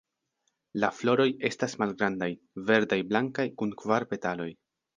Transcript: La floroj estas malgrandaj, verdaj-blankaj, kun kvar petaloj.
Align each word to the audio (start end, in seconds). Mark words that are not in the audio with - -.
La 0.83 0.89
floroj 0.99 1.27
estas 1.49 1.77
malgrandaj, 1.85 2.31
verdaj-blankaj, 2.71 3.49
kun 3.61 3.77
kvar 3.83 4.11
petaloj. 4.15 4.53